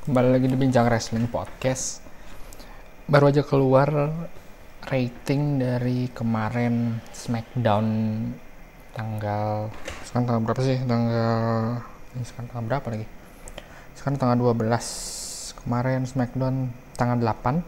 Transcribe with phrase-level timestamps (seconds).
[0.00, 2.00] kembali lagi di Bincang Wrestling Podcast.
[3.04, 4.08] Baru aja keluar
[4.88, 7.84] rating dari kemarin Smackdown
[8.96, 9.68] tanggal
[10.08, 10.80] sekarang tanggal berapa sih?
[10.88, 11.28] Tanggal
[12.16, 13.06] ini sekarang tanggal berapa lagi?
[13.92, 17.60] Sekarang tanggal 12 kemarin Smackdown tanggal 8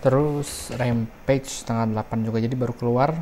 [0.00, 3.12] terus Rampage tanggal 8 juga jadi baru keluar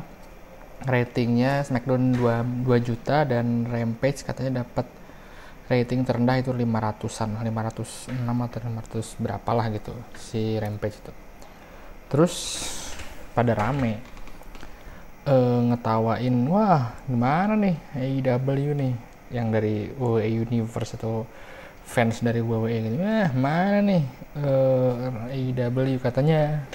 [0.87, 5.00] ratingnya Smackdown 2, 2 juta dan Rampage katanya dapat
[5.71, 11.13] rating terendah itu 500-an 506 atau 500 berapa lah gitu si Rampage itu.
[12.11, 12.35] Terus
[13.31, 14.03] pada rame.
[15.21, 15.35] E,
[15.71, 18.93] ngetawain wah gimana nih AEW nih?
[19.31, 21.23] Yang dari WWE Universe atau
[21.87, 22.95] fans dari WWE gitu.
[22.99, 24.03] Eh mana nih
[24.35, 24.51] e,
[25.39, 26.67] AEW katanya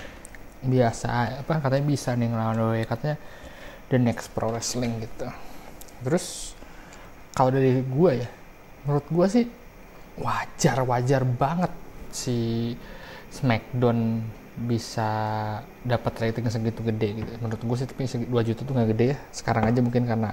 [0.65, 3.17] biasa apa katanya bisa nih ngelawan WWE katanya
[3.93, 5.29] the next pro wrestling gitu.
[6.01, 6.57] Terus
[7.37, 8.29] kalau dari gue ya
[8.87, 9.45] menurut gue sih
[10.17, 11.73] wajar wajar banget
[12.15, 12.73] si
[13.29, 14.25] Smackdown
[14.57, 15.11] bisa
[15.85, 17.31] dapat rating segitu gede gitu.
[17.45, 19.19] Menurut gue sih tapi 2 juta tuh nggak gede ya.
[19.29, 20.33] Sekarang aja mungkin karena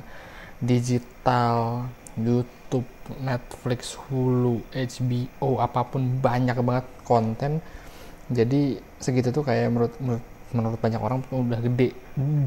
[0.63, 1.83] digital
[2.15, 2.87] YouTube
[3.19, 7.59] Netflix Hulu HBO apa pun banyak banget konten.
[8.31, 10.23] Jadi segitu tuh kayak menurut menurut
[10.55, 11.91] menurut banyak orang tuh udah gede.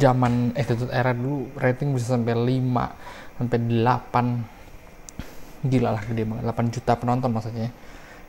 [0.01, 4.56] Zaman itu era dulu rating bisa sampai 5 sampai 8
[5.69, 6.45] gila lah gede banget.
[6.48, 7.70] 8 juta penonton maksudnya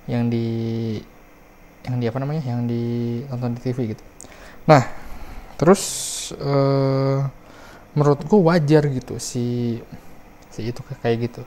[0.07, 0.47] yang di
[1.87, 2.43] yang di apa namanya?
[2.43, 4.03] Yang ditonton di TV gitu.
[4.67, 4.83] Nah
[5.57, 5.81] terus
[6.37, 7.25] uh,
[7.97, 9.77] menurutku wajar gitu si
[10.53, 11.41] si itu kayak gitu.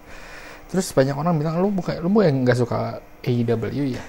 [0.70, 4.02] Terus banyak orang bilang lu bukan lu bukan nggak suka AEW ya?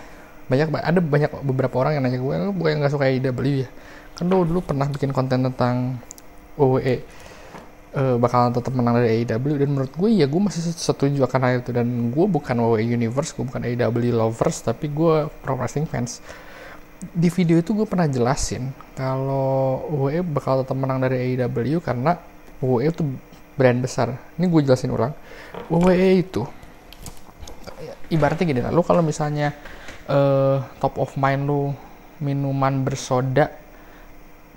[0.49, 3.69] Banyak ada banyak beberapa orang yang nanya gue lu bukan nggak suka AEW ya?
[4.17, 5.97] Kan lu dulu pernah bikin konten tentang
[6.59, 7.01] WWE
[7.95, 11.61] uh, bakalan tetap menang dari AEW dan menurut gue ya gue masih setuju akan hal
[11.63, 11.71] itu.
[11.71, 16.19] Dan gue bukan WWE Universe gue bukan AEW lovers tapi gue pro wrestling fans.
[17.01, 22.17] Di video itu gue pernah jelasin kalau WWE bakal tetap menang dari AEW karena
[22.61, 23.03] WWE itu
[23.57, 24.15] brand besar.
[24.37, 25.13] Ini gue jelasin ulang.
[25.67, 26.43] WWE itu
[28.11, 29.55] ibaratnya gini lah kalau misalnya
[30.11, 31.71] uh, top of mind lu
[32.21, 33.49] minuman bersoda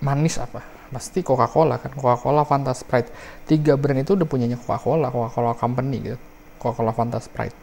[0.03, 1.93] manis apa pasti Coca-Cola kan.
[1.93, 3.09] Coca-Cola Fanta Sprite.
[3.45, 6.17] Tiga brand itu udah punyanya Coca-Cola Coca-Cola Company gitu.
[6.61, 7.57] Coca-Cola Fanta Sprite.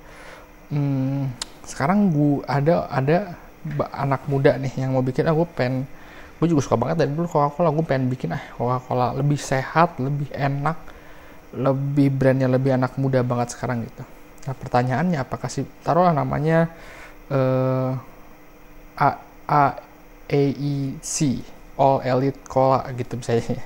[0.73, 1.29] Hmm,
[1.67, 3.37] sekarang gue ada ada
[3.95, 5.87] anak muda nih yang mau bikin ah pengen
[6.43, 7.69] gue juga suka banget dari dulu Coca-Cola.
[7.71, 10.79] Gue pengen bikin ah Coca-Cola lebih sehat lebih enak
[11.53, 14.03] lebih brandnya lebih anak muda banget sekarang gitu.
[14.49, 16.73] Nah pertanyaannya apakah sih taruhlah namanya
[17.29, 17.93] uh,
[18.97, 19.09] A
[19.47, 19.65] A
[20.33, 21.45] A E C
[21.83, 23.59] all elite cola gitu misalnya.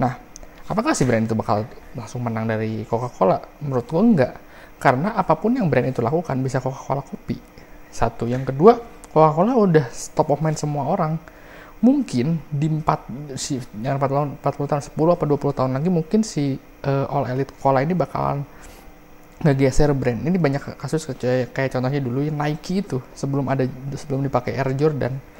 [0.00, 0.16] Nah
[0.64, 3.36] apakah si brand itu bakal langsung menang dari Coca-Cola?
[3.60, 4.34] Menurut gue enggak.
[4.80, 7.36] Karena apa pun yang brand itu lakukan bisa Coca-Cola kopi
[7.92, 8.24] satu.
[8.24, 8.80] Yang kedua
[9.12, 9.86] Coca-Cola udah
[10.16, 11.20] top of mind semua orang.
[11.82, 16.22] Mungkin di 4 si yang 4 tahun 40 tahun 10 atau 20 tahun lagi mungkin
[16.22, 16.54] si
[16.86, 18.46] uh, All Elite Cola ini bakalan
[19.42, 20.22] ngegeser brand.
[20.22, 23.66] Ini banyak kasus kayak, kayak contohnya dulu yang Nike itu sebelum ada
[23.98, 25.31] sebelum dipakai Air Jordan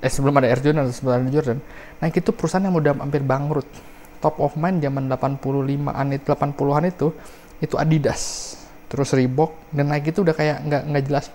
[0.00, 1.58] eh sebelum ada Air Jordan sebelum ada Jordan.
[2.00, 3.68] Nike itu perusahaan yang udah hampir bangkrut.
[4.20, 7.08] Top of mind zaman 85-an itu 80-an itu
[7.60, 8.22] itu Adidas.
[8.90, 11.26] Terus Reebok dan Nike itu udah kayak nggak nggak jelas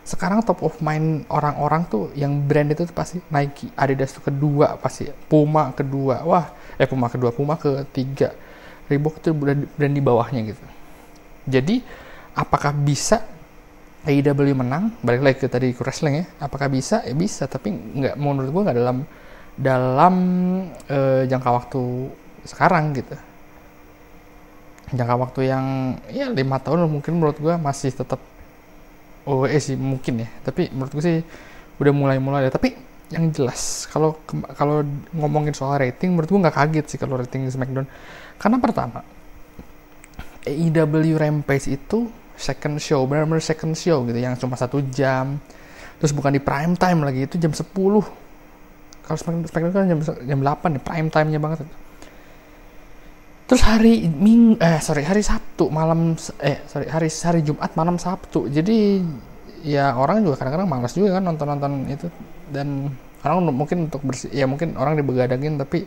[0.00, 4.80] sekarang top of mind orang-orang tuh yang brand itu tuh pasti Nike Adidas itu kedua
[4.80, 5.06] pasti.
[5.28, 6.24] Puma kedua.
[6.24, 6.46] Wah
[6.80, 8.32] eh Puma kedua Puma ketiga.
[8.88, 10.64] Reebok itu brand di bawahnya gitu.
[11.46, 11.84] Jadi
[12.34, 13.22] apakah bisa
[14.00, 16.26] AEW menang balik lagi ke tadi ke wrestling ya.
[16.40, 17.04] Apakah bisa?
[17.04, 18.98] Ya bisa tapi nggak menurut gue nggak dalam
[19.60, 20.14] dalam
[20.88, 21.82] uh, jangka waktu
[22.48, 23.16] sekarang gitu.
[24.96, 25.64] Jangka waktu yang
[26.08, 28.20] ya lima tahun mungkin menurut gue masih tetap
[29.28, 30.28] eh sih mungkin ya.
[30.48, 31.18] Tapi menurut gue sih
[31.76, 32.76] udah mulai-mulai ya tapi
[33.10, 34.20] yang jelas kalau
[34.56, 37.84] kalau ngomongin soal rating menurut gue nggak kaget sih kalau rating SmackDown.
[38.40, 39.04] Karena pertama
[40.48, 42.08] AEW Rampage itu
[42.40, 45.36] second show benar-benar second show gitu yang cuma satu jam.
[46.00, 47.68] Terus bukan di prime time lagi itu jam 10
[49.04, 51.66] kalau Smackdown kan jam jam 8 nih prime time-nya banget.
[53.50, 58.46] Terus hari ming eh sorry hari Sabtu malam eh sorry hari hari Jumat malam Sabtu.
[58.46, 59.02] Jadi
[59.66, 62.06] ya orang juga kadang-kadang malas juga kan nonton-nonton itu.
[62.46, 62.86] Dan
[63.26, 65.84] orang mungkin untuk bersih ya mungkin orang dibegadangin tapi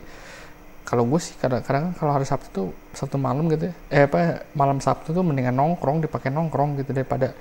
[0.84, 4.84] kalau gue sih kadang-kadang kalau hari Sabtu tuh Sabtu malam gitu ya, eh apa malam
[4.84, 7.32] Sabtu tuh mendingan nongkrong dipakai nongkrong gitu daripada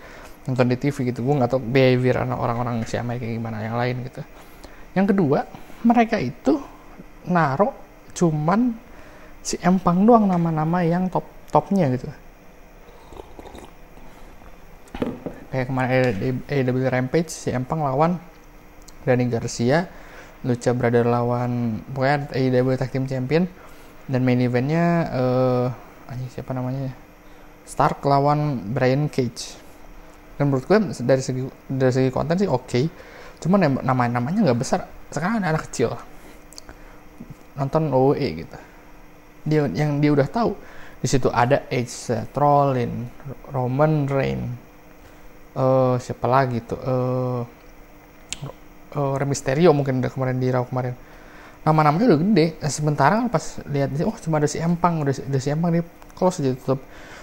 [0.47, 1.27] nonton di TV gitu.
[1.27, 4.23] Gue nggak tahu behavior orang-orang si Amerika gimana yang lain gitu.
[4.95, 5.39] Yang kedua
[5.83, 6.63] mereka itu
[7.27, 7.75] naruh
[8.15, 8.75] cuman
[9.43, 12.07] si empang doang nama-nama yang top topnya gitu.
[15.53, 18.17] Kayak kemarin AEW Rampage si Empang lawan
[19.05, 19.85] Danny Garcia
[20.43, 23.47] Lucha Brother lawan pokoknya AEW Tag Team Champion.
[24.07, 25.67] Dan main eventnya uh,
[26.35, 26.91] siapa namanya
[27.63, 29.57] Stark lawan Brian Cage.
[30.37, 32.67] Dan menurut gue dari segi dari segi konten sih oke.
[32.67, 32.87] Okay.
[33.43, 34.87] cuman nama namanya nggak besar.
[35.11, 35.99] Sekarang ada anak kecil.
[37.59, 38.59] Nonton OE gitu.
[39.43, 40.55] Dia yang dia udah tahu
[41.03, 43.11] di situ ada Edge, Trollin,
[43.51, 44.55] Roman Reign,
[45.59, 47.43] uh, siapa lagi tuh, uh,
[48.97, 50.95] uh, Rey Mysterio mungkin udah kemarin di Raw kemarin.
[51.63, 52.47] Nama-namanya udah gede.
[52.59, 55.85] Nah, sementara kan pas lihat oh cuma ada si Empang, udah, udah si Empang dia
[56.19, 56.81] close aja tutup.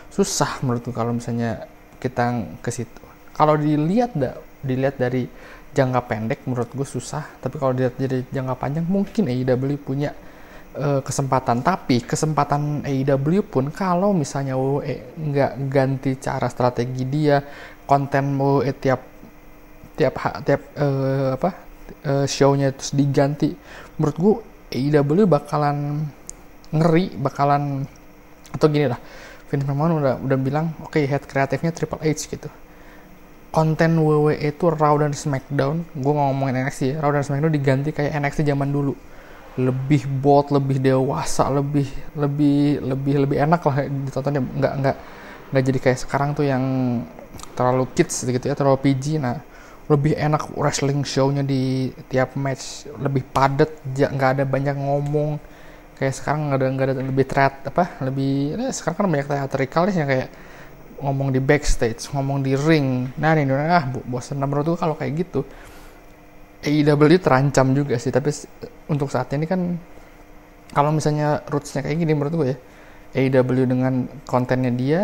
[0.10, 1.68] Susah menurutku kalau misalnya
[2.00, 3.04] kita ke situ.
[3.36, 4.16] Kalau dilihat
[4.64, 5.28] dilihat dari
[5.70, 10.16] jangka pendek menurut gue susah, tapi kalau dilihat dari jangka panjang mungkin AEW punya
[10.76, 11.62] uh, kesempatan.
[11.62, 17.44] Tapi kesempatan AEW pun kalau misalnya WWE nggak ganti cara strategi dia,
[17.86, 19.19] konten WWE tiap
[20.00, 20.16] tiap
[20.48, 21.50] tiap uh, apa
[22.08, 23.52] uh, show-nya terus diganti,
[24.00, 24.34] menurut gue
[24.80, 26.08] AEW bakalan
[26.72, 27.84] ngeri, bakalan
[28.56, 29.00] atau gini lah.
[29.50, 32.50] Vince McMahon udah udah bilang oke okay, head kreatifnya Triple H gitu.
[33.50, 38.14] Konten WWE itu Raw dan SmackDown gue ngomongin NXT ya Raw dan SmackDown diganti kayak
[38.22, 38.94] NXT zaman dulu.
[39.58, 44.46] Lebih bold, lebih dewasa, lebih lebih lebih lebih enak lah ditontonnya.
[44.46, 44.96] Nggak nggak
[45.50, 46.64] nggak jadi kayak sekarang tuh yang
[47.58, 49.42] terlalu kids gitu ya terlalu PG nah
[49.90, 52.86] lebih enak wrestling show-nya di tiap match.
[52.94, 55.42] Lebih padat nggak ada banyak ngomong.
[55.98, 59.84] Kayak sekarang nggak ada nggak ada lebih threat apa lebih ya sekarang kan banyak teatrikal
[59.92, 60.30] ya kayak
[61.04, 63.12] ngomong di backstage ngomong di ring.
[63.20, 65.44] Nah ini ah bosan menurut tuh kalau kayak gitu
[66.64, 68.14] AEW terancam juga sih.
[68.14, 68.32] Tapi
[68.88, 69.76] untuk saat ini kan
[70.72, 72.58] kalau misalnya rootsnya kayak gini menurut gue ya
[73.18, 75.02] AEW dengan kontennya dia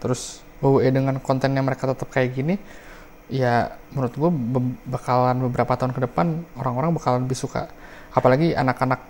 [0.00, 2.56] terus WWE dengan kontennya mereka tetap kayak gini
[3.32, 4.60] ya menurut gue be
[4.92, 7.72] bakalan beberapa tahun ke depan orang-orang bakalan lebih suka
[8.12, 9.00] apalagi anak-anak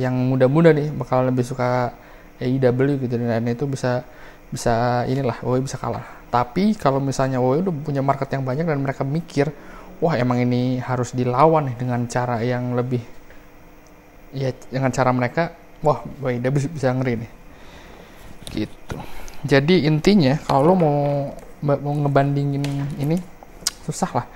[0.00, 1.92] yang muda-muda nih bakalan lebih suka
[2.40, 4.04] AEW gitu dan itu bisa
[4.52, 6.04] bisa inilah WWE bisa kalah.
[6.28, 9.50] Tapi kalau misalnya WWE udah punya market yang banyak dan mereka mikir
[9.98, 13.00] wah emang ini harus dilawan nih dengan cara yang lebih
[14.36, 17.30] ya dengan cara mereka wah udah bisa, ngeri nih.
[18.52, 18.96] Gitu.
[19.46, 20.98] Jadi intinya kalau mau
[21.64, 22.64] mau ngebandingin
[23.00, 23.16] ini
[23.86, 24.26] susah lah.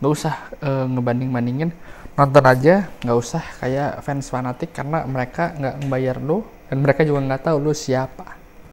[0.00, 0.34] Nggak usah
[0.64, 1.70] uh, ngebanding bandingin
[2.16, 3.44] nonton aja nggak usah.
[3.60, 8.39] Kayak fans fanatik karena mereka nggak membayar lo dan mereka juga nggak tahu lo siapa